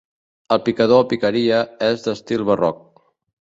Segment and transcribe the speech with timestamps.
[0.55, 2.81] El picador o picaria és d'estil barroc.